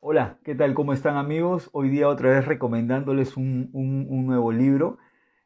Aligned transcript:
Hola, 0.00 0.38
¿qué 0.44 0.54
tal? 0.54 0.74
¿Cómo 0.74 0.92
están 0.92 1.16
amigos? 1.16 1.70
Hoy 1.72 1.88
día 1.88 2.08
otra 2.08 2.30
vez 2.30 2.44
recomendándoles 2.46 3.36
un, 3.36 3.70
un- 3.72 4.26
nuevo 4.26 4.52
libro. 4.52 4.98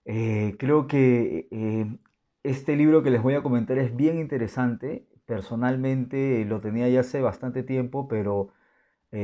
Eh, 0.05 0.57
creo 0.59 0.87
que 0.87 1.49
eh, 1.51 1.99
este 2.43 2.77
libro 2.77 3.03
que 3.03 3.11
les 3.11 3.23
voy 3.23 3.35
a 3.35 3.43
comentar 3.43 3.79
es 3.79 3.95
bien 3.97 4.19
interesante. 4.19 5.07
Personalmente 5.27 6.43
eh, 6.43 6.45
lo 6.45 6.61
tenía 6.61 6.89
ya 6.89 7.01
hace 7.01 7.21
bastante 7.21 7.63
tiempo, 7.63 8.09
pero 8.09 8.53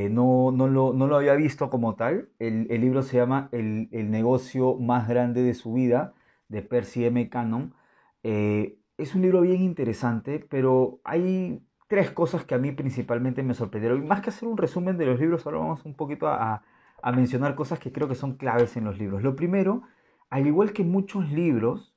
no, 0.09 0.51
no 0.51 0.67
lo, 0.67 0.93
no 0.93 1.07
lo 1.07 1.17
había 1.17 1.35
visto 1.35 1.69
como 1.69 1.95
tal. 1.95 2.29
El, 2.39 2.67
el 2.71 2.81
libro 2.81 3.03
se 3.03 3.17
llama 3.17 3.49
el, 3.51 3.89
el 3.91 4.11
negocio 4.11 4.75
más 4.77 5.07
grande 5.09 5.43
de 5.43 5.53
su 5.55 5.73
vida, 5.73 6.13
de 6.49 6.61
Percy 6.63 7.05
M. 7.05 7.29
Cannon. 7.29 7.73
Es 8.97 9.15
un 9.15 9.21
libro 9.21 9.41
bien 9.41 9.61
interesante, 9.61 10.39
pero 10.49 10.99
hay 11.03 11.61
tres 11.89 12.11
cosas 12.11 12.45
que 12.45 12.55
a 12.55 12.59
mí 12.59 12.71
principalmente 12.71 13.43
me 13.43 13.53
sorprendieron. 13.53 14.03
Y 14.03 14.07
más 14.07 14.21
que 14.21 14.29
hacer 14.29 14.47
un 14.47 14.57
resumen 14.57 14.97
de 14.97 15.07
los 15.07 15.19
libros, 15.19 15.45
ahora 15.45 15.59
vamos 15.59 15.85
un 15.85 15.95
poquito 15.95 16.27
a, 16.29 16.63
a 17.01 17.11
mencionar 17.11 17.55
cosas 17.55 17.79
que 17.79 17.91
creo 17.91 18.07
que 18.07 18.15
son 18.15 18.37
claves 18.37 18.77
en 18.77 18.85
los 18.85 18.97
libros. 18.97 19.23
Lo 19.23 19.35
primero, 19.35 19.83
al 20.29 20.47
igual 20.47 20.73
que 20.73 20.83
muchos 20.85 21.29
libros 21.31 21.93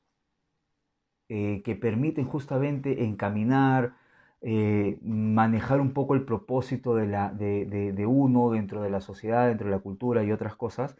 eh, 1.28 1.62
que 1.64 1.76
permiten 1.76 2.26
justamente 2.26 3.04
encaminar, 3.04 3.94
eh, 4.42 4.98
manejar 5.02 5.80
un 5.80 5.92
poco 5.94 6.14
el 6.14 6.24
propósito 6.24 6.94
de, 6.94 7.06
la, 7.06 7.32
de, 7.32 7.64
de, 7.94 8.06
uno 8.06 8.50
dentro 8.50 8.82
de 8.82 8.90
la 8.90 9.00
sociedad, 9.00 9.48
dentro 9.48 9.68
de 9.68 9.72
la 9.76 9.78
cultura 9.78 10.24
y 10.24 10.32
otras 10.32 10.56
cosas, 10.56 10.96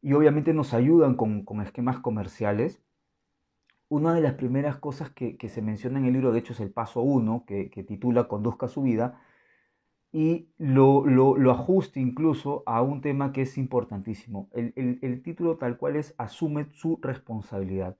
y 0.00 0.14
obviamente 0.14 0.54
nos 0.54 0.74
ayudan 0.74 1.16
con, 1.16 1.44
con 1.44 1.60
esquemas 1.60 1.98
comerciales. 1.98 2.80
Una 3.88 4.14
de 4.14 4.20
las 4.20 4.34
primeras 4.34 4.76
cosas 4.76 5.10
que, 5.10 5.36
se 5.48 5.62
menciona 5.62 5.98
en 5.98 6.06
el 6.06 6.12
libro, 6.12 6.32
de 6.32 6.40
hecho, 6.40 6.52
es 6.52 6.60
el 6.60 6.70
paso 6.70 7.00
uno, 7.00 7.44
que, 7.46 7.70
que 7.70 7.82
titula 7.82 8.28
Conduzca 8.28 8.68
su 8.68 8.82
vida, 8.82 9.20
y 10.12 10.48
lo, 10.56 11.04
lo, 11.06 11.36
lo, 11.36 11.66
incluso 11.94 12.62
a 12.66 12.82
un 12.82 13.00
tema 13.00 13.32
que 13.32 13.42
es 13.42 13.58
importantísimo. 13.58 14.48
El, 14.52 14.98
el, 15.02 15.22
título 15.22 15.58
tal 15.58 15.76
cual 15.76 15.96
es 15.96 16.14
Asume 16.18 16.66
su 16.72 16.98
responsabilidad. 17.02 17.96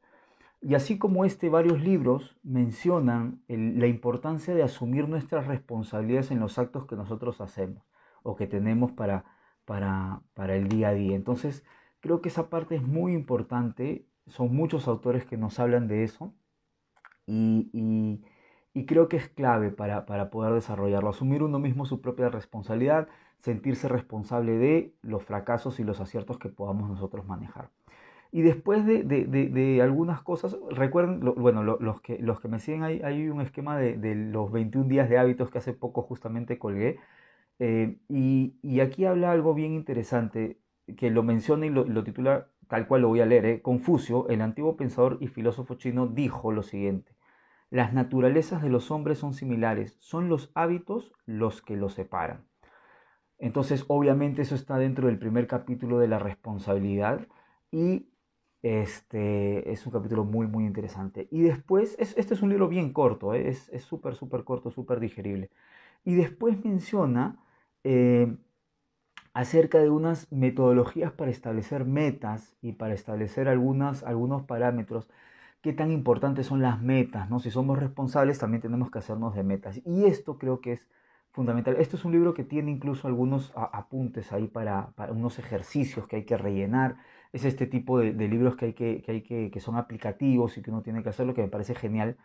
Y 0.61 0.75
así 0.75 0.99
como 0.99 1.25
este, 1.25 1.51
varios 1.51 1.81
libros 1.83 2.37
mencionan 2.43 3.43
la 3.47 3.87
importancia 3.87 4.55
de 4.55 4.63
asumir 4.63 5.09
nuestras 5.09 5.47
responsabilidades 5.47 6.31
en 6.31 6.41
los 6.41 6.59
actos 6.59 6.87
que 6.87 6.97
nosotros 6.97 7.41
hacemos 7.41 7.85
o 8.23 8.35
que 8.37 8.47
tenemos 8.47 8.91
para, 8.93 9.25
para, 9.65 10.23
para 10.35 10.57
el 10.57 10.69
día 10.69 10.89
a 10.89 10.95
día. 10.95 11.15
Entonces, 11.15 11.65
creo 12.01 12.21
que 12.23 12.31
esa 12.31 12.49
parte 12.51 12.75
es 12.75 12.83
muy 12.83 13.13
importante. 13.13 14.07
Son 14.29 14.55
muchos 14.55 14.89
autores 14.89 15.25
que 15.25 15.37
nos 15.37 15.59
hablan 15.59 15.89
de 15.89 16.05
eso 16.05 16.35
y, 17.27 17.71
y, 17.73 18.23
y 18.75 18.87
creo 18.87 19.09
que 19.09 19.17
es 19.17 19.29
clave 19.29 19.71
para, 19.71 20.07
para 20.07 20.31
poder 20.31 20.55
desarrollarlo. 20.55 21.11
Asumir 21.11 21.43
uno 21.43 21.59
mismo 21.59 21.87
su 21.87 22.01
propia 22.01 22.29
responsabilidad, 22.31 23.09
sentirse 23.41 23.89
responsable 23.89 24.53
de 24.59 24.95
los 25.03 25.25
fracasos 25.25 25.81
y 25.81 25.85
los 25.85 26.01
aciertos 26.01 26.39
que 26.39 26.49
podamos 26.49 26.89
nosotros 26.89 27.27
manejar. 27.27 27.71
Y 28.31 28.43
después 28.43 28.85
de, 28.85 29.05
de, 29.05 29.25
de, 29.27 29.83
algunas 29.83 30.23
cosas, 30.23 30.57
recuerden, 30.71 31.21
lo, 31.25 31.35
bueno, 31.35 31.63
lo, 31.63 31.79
los, 31.81 32.01
que, 32.03 32.19
los 32.19 32.41
que 32.41 32.49
me 32.49 32.61
siguen, 32.61 32.83
hay, 32.83 33.01
hay 33.03 33.29
un 33.29 33.41
esquema 33.41 33.79
de, 33.79 34.15
los 34.15 34.53
21 34.53 34.89
días 34.89 35.09
de 35.09 35.19
hábitos 35.19 35.51
que 35.51 35.59
hace 35.59 35.73
poco 35.73 36.03
justamente 36.03 36.59
colgué. 36.59 36.99
Eh, 37.59 37.99
y, 38.09 38.55
y, 38.63 38.81
aquí 38.81 39.05
habla 39.07 39.33
algo 39.33 39.55
bien 39.55 39.73
interesante, 39.73 40.59
que 40.97 41.11
lo 41.11 41.23
menciona 41.23 41.67
y 41.67 41.71
lo, 41.71 41.85
lo 41.85 42.05
titula 42.05 42.49
tal 42.69 42.87
cual 42.87 43.03
lo 43.03 43.09
voy 43.09 43.21
a 43.21 43.27
leer. 43.27 43.47
¿eh? 43.47 43.63
Confucio, 43.63 44.29
el 44.29 44.41
antiguo 44.43 44.77
pensador 44.77 45.19
y 45.21 45.29
filósofo 45.29 45.75
chino, 45.75 46.07
dijo 46.07 46.53
lo 46.53 46.63
siguiente. 46.63 47.13
Las 47.71 47.93
naturalezas 47.93 48.63
de 48.63 48.71
los 48.71 48.91
hombres 48.91 49.19
son 49.19 49.35
similares, 49.35 49.97
son 50.01 50.29
los 50.29 50.51
hábitos 50.55 51.13
los 51.27 51.63
que 51.63 51.77
los 51.77 51.95
separan. 51.95 52.47
Entonces, 53.39 53.85
obviamente 53.89 54.43
eso 54.43 54.55
está 54.55 54.79
dentro 54.79 55.07
del 55.09 55.19
primer 55.19 55.47
capítulo 55.47 55.99
de 55.99 56.09
la 56.09 56.19
responsabilidad 56.19 57.27
y 57.71 58.09
este 58.63 59.71
es 59.71 59.87
un 59.87 59.93
capítulo 59.93 60.25
muy, 60.25 60.47
muy 60.47 60.65
interesante. 60.65 61.29
Y 61.31 61.43
después, 61.43 61.97
es, 61.99 62.17
este 62.17 62.35
es 62.35 62.43
un 62.43 62.51
libro 62.51 62.69
bien 62.69 62.93
corto, 62.93 63.35
¿eh? 63.35 63.49
es 63.49 63.83
súper, 63.85 64.15
súper 64.17 64.45
corto, 64.45 64.71
súper 64.71 65.01
digerible. 65.01 65.51
Y 66.05 66.15
después 66.15 66.65
menciona 66.65 67.39
eh, 67.85 68.37
acerca 69.39 69.79
de 69.79 69.89
unas 69.89 70.27
metodologías 70.33 71.13
para 71.13 71.31
establecer 71.31 71.85
metas 71.85 72.57
y 72.61 72.73
para 72.73 72.95
establecer 72.95 73.47
algunas, 73.47 74.03
algunos 74.03 74.43
parámetros. 74.43 75.09
Qué 75.63 75.73
tan 75.73 75.93
importantes 75.93 76.47
son 76.47 76.61
las 76.61 76.83
metas, 76.83 77.31
¿no? 77.31 77.39
Si 77.39 77.53
somos 77.53 77.79
responsables, 77.79 78.41
también 78.41 78.63
tenemos 78.63 78.91
que 78.91 78.99
hacernos 78.99 79.37
de 79.37 79.45
metas. 79.45 79.81
Y 79.87 80.07
esto 80.07 80.39
creo 80.39 80.61
que 80.61 80.73
es 80.73 80.89
fundamental. 81.31 81.77
Esto 81.79 81.97
es 81.97 82.05
un 82.05 82.11
libro 82.11 82.35
que 82.35 82.43
tiene 82.43 82.73
incluso 82.73 83.07
algunos 83.07 83.53
apuntes 83.55 84.33
ahí 84.33 84.49
para, 84.49 84.93
unos 85.11 85.39
ejercicios 85.39 86.09
que 86.09 86.17
hay 86.17 86.25
que 86.25 86.37
rellenar 86.37 86.97
es 87.33 87.45
este 87.45 87.67
tipo 87.67 88.01
de, 88.01 88.13
libros 88.27 88.57
que, 88.57 88.65
hay 88.67 88.73
que, 88.73 89.03
que, 89.03 89.13
hay 89.13 89.23
que, 89.23 89.51
que 89.53 89.61
son 89.61 89.77
aplicativos 89.77 90.59
y 90.59 90.63
que 90.63 90.71
uno 90.73 90.83
tiene 90.83 91.05
que 91.05 91.11
hacerlo, 91.11 91.35
que 91.35 91.43
me 91.43 91.49
parece 91.49 91.77
genial. 91.77 92.17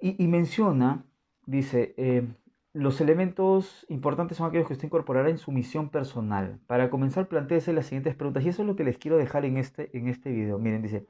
Y, 0.00 0.20
y 0.20 0.26
menciona, 0.26 1.04
dice, 1.46 1.94
eh, 1.98 2.26
los 2.72 3.00
elementos 3.00 3.86
importantes 3.88 4.38
son 4.38 4.48
aquellos 4.48 4.66
que 4.66 4.74
usted 4.74 4.86
incorporará 4.86 5.30
en 5.30 5.38
su 5.38 5.52
misión 5.52 5.90
personal. 5.90 6.60
Para 6.66 6.90
comenzar, 6.90 7.28
planteese 7.28 7.72
las 7.72 7.86
siguientes 7.86 8.14
preguntas. 8.14 8.44
Y 8.44 8.48
eso 8.48 8.62
es 8.62 8.68
lo 8.68 8.76
que 8.76 8.84
les 8.84 8.98
quiero 8.98 9.16
dejar 9.18 9.44
en 9.44 9.56
este, 9.56 9.96
en 9.96 10.08
este 10.08 10.30
video. 10.30 10.58
Miren, 10.58 10.82
dice, 10.82 11.06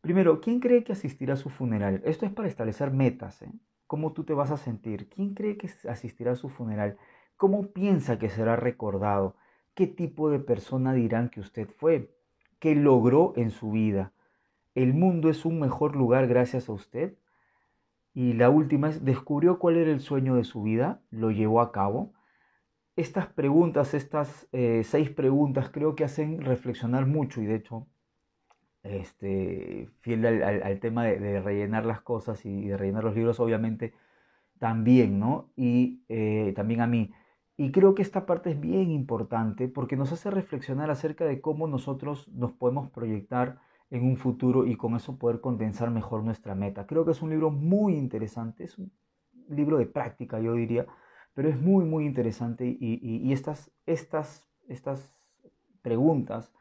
primero, 0.00 0.40
¿quién 0.40 0.60
cree 0.60 0.84
que 0.84 0.92
asistirá 0.92 1.34
a 1.34 1.36
su 1.36 1.50
funeral? 1.50 2.02
Esto 2.04 2.26
es 2.26 2.32
para 2.32 2.48
establecer 2.48 2.90
metas. 2.92 3.42
¿eh? 3.42 3.52
¿Cómo 3.86 4.12
tú 4.12 4.24
te 4.24 4.34
vas 4.34 4.50
a 4.50 4.56
sentir? 4.56 5.08
¿Quién 5.08 5.34
cree 5.34 5.56
que 5.56 5.70
asistirá 5.88 6.32
a 6.32 6.36
su 6.36 6.48
funeral? 6.48 6.98
¿Cómo 7.36 7.72
piensa 7.72 8.18
que 8.18 8.28
será 8.28 8.56
recordado? 8.56 9.36
qué 9.80 9.86
tipo 9.86 10.30
de 10.30 10.40
persona 10.40 10.92
dirán 10.92 11.30
que 11.30 11.40
usted 11.40 11.66
fue, 11.66 12.14
qué 12.58 12.74
logró 12.74 13.32
en 13.36 13.50
su 13.50 13.70
vida. 13.70 14.12
¿El 14.74 14.94
mundo 14.94 15.30
es 15.30 15.46
un 15.46 15.58
mejor 15.58 15.96
lugar 15.96 16.26
gracias 16.26 16.68
a 16.68 16.72
usted? 16.72 17.14
Y 18.14 18.32
la 18.34 18.50
última 18.50 18.88
es, 18.88 19.04
¿descubrió 19.04 19.58
cuál 19.58 19.76
era 19.76 19.90
el 19.90 20.00
sueño 20.00 20.34
de 20.34 20.44
su 20.44 20.62
vida? 20.62 21.00
¿Lo 21.10 21.30
llevó 21.30 21.60
a 21.60 21.72
cabo? 21.72 22.12
Estas 22.96 23.28
preguntas, 23.28 23.94
estas 23.94 24.48
eh, 24.52 24.82
seis 24.84 25.10
preguntas, 25.10 25.70
creo 25.70 25.94
que 25.94 26.04
hacen 26.04 26.40
reflexionar 26.40 27.06
mucho 27.06 27.40
y 27.40 27.46
de 27.46 27.54
hecho, 27.56 27.86
este, 28.82 29.88
fiel 30.00 30.26
al, 30.26 30.62
al, 30.62 30.80
tema 30.80 31.04
de, 31.04 31.18
de, 31.18 31.40
rellenar 31.40 31.86
las 31.86 32.00
cosas 32.00 32.44
y 32.46 32.66
de 32.68 32.76
rellenar 32.76 33.04
los 33.04 33.14
libros, 33.14 33.38
obviamente, 33.40 33.94
también, 34.58 35.18
¿no? 35.18 35.50
Y 35.56 36.04
eh, 36.08 36.52
también 36.56 36.80
a 36.82 36.86
mí. 36.86 37.12
Y 37.56 37.72
creo 37.72 37.94
que 37.94 38.02
esta 38.02 38.26
parte 38.26 38.50
es 38.50 38.60
bien 38.60 38.90
importante 38.90 39.68
porque 39.68 39.96
nos 39.96 40.12
hace 40.12 40.30
reflexionar 40.30 40.90
acerca 40.90 41.24
de 41.24 41.40
cómo 41.40 41.66
nosotros 41.66 42.28
nos 42.28 42.52
podemos 42.52 42.90
proyectar 42.90 43.60
en 43.90 44.04
un 44.04 44.16
futuro 44.16 44.66
y 44.66 44.76
con 44.76 44.94
eso 44.96 45.18
poder 45.18 45.40
condensar 45.40 45.90
mejor 45.90 46.22
nuestra 46.22 46.54
meta. 46.54 46.86
Creo 46.86 47.04
que 47.04 47.12
es 47.12 47.22
un 47.22 47.30
libro 47.30 47.50
muy 47.50 47.96
interesante, 47.96 48.64
es 48.64 48.78
un 48.78 48.92
libro 49.48 49.78
de 49.78 49.86
práctica, 49.86 50.40
yo 50.40 50.54
diría, 50.54 50.86
pero 51.34 51.48
es 51.48 51.60
muy, 51.60 51.84
muy 51.84 52.06
interesante 52.06 52.66
y, 52.66 53.00
y, 53.02 53.16
y 53.28 53.32
estas, 53.32 53.70
estas, 53.86 54.48
estas 54.68 55.12
preguntas 55.82 56.52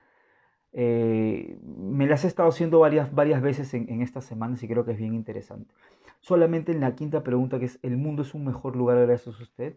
eh, 0.72 1.60
me 1.64 2.08
las 2.08 2.24
he 2.26 2.28
estado 2.28 2.50
haciendo 2.50 2.80
varias, 2.80 3.14
varias 3.14 3.42
veces 3.42 3.74
en, 3.74 3.90
en 3.90 4.02
estas 4.02 4.26
semanas 4.26 4.62
y 4.64 4.68
creo 4.68 4.86
que 4.86 4.92
es 4.92 4.98
bien 4.98 5.14
interesante. 5.14 5.74
Solamente 6.20 6.72
en 6.72 6.82
la 6.82 6.96
quinta 6.96 7.24
pregunta, 7.24 7.60
que 7.60 7.66
es, 7.66 7.80
¿el 7.82 7.98
mundo 7.98 8.24
es 8.24 8.34
un 8.34 8.46
mejor 8.46 8.76
lugar 8.76 8.98
gracias 9.06 9.40
a 9.40 9.44
usted? 9.44 9.76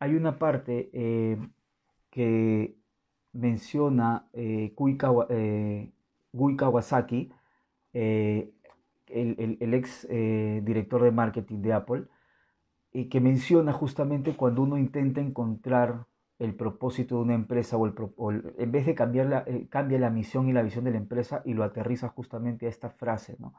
hay 0.00 0.14
una 0.14 0.38
parte 0.38 0.90
eh, 0.92 1.38
que 2.10 2.74
menciona 3.32 4.28
eh, 4.32 4.72
Gui, 4.74 4.96
Kawa, 4.96 5.26
eh, 5.30 5.92
Gui 6.32 6.56
Kawasaki, 6.56 7.30
el, 7.92 8.52
el, 9.08 9.74
ex 9.74 10.06
director 10.08 11.02
de 11.02 11.10
marketing 11.10 11.62
de 11.62 11.72
Apple, 11.72 12.04
y 12.92 13.06
que 13.08 13.20
menciona 13.20 13.72
justamente 13.72 14.36
cuando 14.36 14.62
uno 14.62 14.78
intenta 14.78 15.20
encontrar 15.20 16.06
el 16.38 16.54
propósito 16.54 17.16
de 17.16 17.22
una 17.22 17.34
empresa 17.34 17.76
o, 17.76 17.86
el, 17.86 17.94
o 18.16 18.32
en 18.32 18.72
vez 18.72 18.86
de 18.86 18.94
cambiar 18.94 19.26
la, 19.26 19.44
cambia 19.68 19.98
la 19.98 20.10
misión 20.10 20.48
y 20.48 20.52
la 20.52 20.62
visión 20.62 20.84
de 20.84 20.92
la 20.92 20.96
empresa 20.96 21.42
y 21.44 21.54
lo 21.54 21.64
aterriza 21.64 22.08
justamente 22.08 22.66
a 22.66 22.70
esta 22.70 22.90
frase, 22.90 23.36
¿no? 23.38 23.54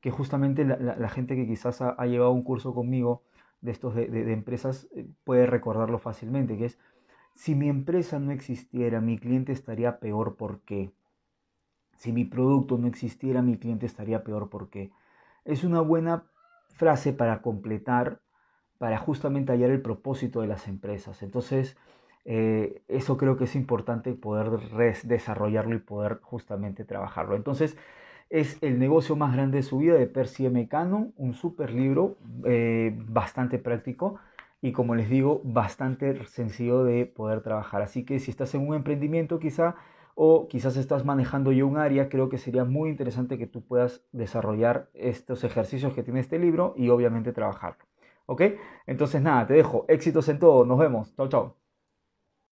que 0.00 0.10
justamente 0.10 0.64
la, 0.64 1.08
gente 1.08 1.36
que 1.36 1.46
quizás 1.46 1.80
ha, 1.82 2.06
llevado 2.06 2.30
un 2.30 2.42
curso 2.42 2.74
conmigo, 2.74 3.22
de 3.60 3.72
estos 3.72 3.94
de, 3.94 4.32
empresas 4.32 4.88
puede 5.24 5.46
recordarlo 5.46 5.98
fácilmente, 5.98 6.56
que 6.56 6.66
es, 6.66 6.78
si 7.34 7.54
mi 7.54 7.68
empresa 7.68 8.18
no 8.18 8.30
existiera, 8.30 9.00
mi 9.00 9.18
cliente 9.18 9.52
estaría 9.52 9.98
peor, 9.98 10.36
¿por 10.36 10.60
qué? 10.60 10.92
Si 11.96 12.12
mi 12.12 12.24
producto 12.24 12.78
no 12.78 12.86
existiera, 12.88 13.42
mi 13.42 13.58
cliente 13.58 13.86
estaría 13.86 14.24
peor, 14.24 14.48
¿por 14.50 14.70
qué? 14.70 14.92
Es 15.44 15.64
una 15.64 15.80
buena 15.80 16.24
frase 16.74 17.12
para 17.12 17.42
completar, 17.42 18.20
para 18.78 18.98
justamente 18.98 19.52
hallar 19.52 19.70
el 19.70 19.82
propósito 19.82 20.40
de 20.42 20.48
las 20.48 20.68
empresas. 20.68 21.22
Entonces, 21.22 21.76
eh, 22.24 22.82
eso 22.88 23.16
creo 23.16 23.36
que 23.36 23.44
es 23.44 23.54
importante 23.56 24.12
poder 24.14 24.50
desarrollarlo 25.04 25.74
y 25.76 25.78
poder 25.78 26.20
justamente 26.22 26.84
trabajarlo. 26.84 27.36
Entonces, 27.36 27.76
es 28.30 28.58
el 28.62 28.78
negocio 28.78 29.16
más 29.16 29.32
grande 29.34 29.58
de 29.58 29.62
su 29.62 29.78
vida 29.78 29.94
de 29.94 30.06
Percy 30.06 30.46
M. 30.46 30.68
Cannon, 30.68 31.12
un 31.16 31.34
super 31.34 31.72
libro, 31.72 32.16
eh, 32.44 32.94
bastante 33.08 33.58
práctico. 33.58 34.18
y 34.62 34.72
como 34.72 34.94
les 34.94 35.08
digo, 35.10 35.42
bastante 35.44 36.24
sencillo 36.26 36.82
de 36.82 37.06
poder 37.06 37.42
trabajar. 37.42 37.82
Así 37.82 38.04
que 38.04 38.18
si 38.18 38.30
estás 38.30 38.54
en 38.54 38.66
un 38.66 38.74
emprendimiento 38.74 39.38
quizá 39.38 39.76
o 40.16 40.48
quizás 40.48 40.76
estás 40.76 41.04
manejando 41.04 41.52
ya 41.52 41.64
un 41.64 41.76
área, 41.78 42.08
creo 42.08 42.28
que 42.30 42.38
sería 42.38 42.64
muy 42.64 42.90
interesante 42.90 43.38
que 43.38 43.46
tú 43.46 43.62
puedas 43.62 44.02
desarrollar 44.12 44.88
estos 44.94 45.44
ejercicios 45.44 45.94
que 45.94 46.02
tiene 46.02 46.20
este 46.20 46.38
libro 46.38 46.74
y 46.76 46.88
obviamente 46.88 47.32
trabajarlo. 47.32 47.84
¿Ok? 48.26 48.42
Entonces 48.86 49.22
nada, 49.22 49.46
te 49.46 49.54
dejo. 49.54 49.84
Éxitos 49.88 50.28
en 50.28 50.38
todo. 50.40 50.64
Nos 50.64 50.78
vemos. 50.78 51.14
Chao, 51.16 51.28
chao. 51.28 51.65